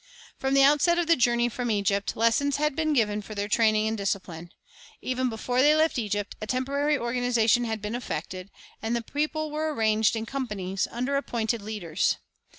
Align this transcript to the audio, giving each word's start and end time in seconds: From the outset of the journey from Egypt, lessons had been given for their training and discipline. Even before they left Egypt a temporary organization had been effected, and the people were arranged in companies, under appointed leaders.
From 0.39 0.55
the 0.55 0.63
outset 0.63 0.97
of 0.97 1.05
the 1.05 1.15
journey 1.15 1.47
from 1.47 1.69
Egypt, 1.69 2.15
lessons 2.17 2.55
had 2.55 2.75
been 2.75 2.91
given 2.91 3.21
for 3.21 3.35
their 3.35 3.47
training 3.47 3.87
and 3.87 3.95
discipline. 3.95 4.51
Even 4.99 5.29
before 5.29 5.61
they 5.61 5.75
left 5.75 5.99
Egypt 5.99 6.35
a 6.41 6.47
temporary 6.47 6.97
organization 6.97 7.65
had 7.65 7.83
been 7.83 7.93
effected, 7.93 8.49
and 8.81 8.95
the 8.95 9.03
people 9.03 9.51
were 9.51 9.71
arranged 9.75 10.15
in 10.15 10.25
companies, 10.25 10.87
under 10.89 11.17
appointed 11.17 11.61
leaders. 11.61 12.15